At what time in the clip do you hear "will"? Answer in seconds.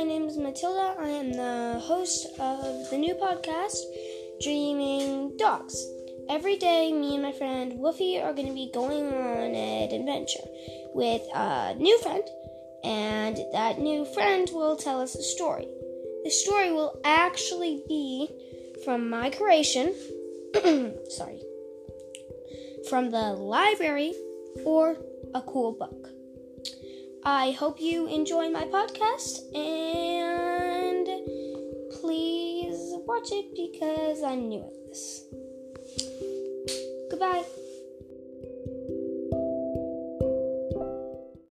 14.54-14.74, 16.72-16.98